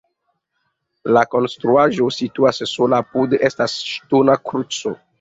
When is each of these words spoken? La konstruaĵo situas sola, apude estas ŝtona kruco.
La 1.17 1.23
konstruaĵo 1.35 2.09
situas 2.17 2.65
sola, 2.75 3.05
apude 3.07 3.45
estas 3.53 3.81
ŝtona 3.95 4.43
kruco. 4.51 5.01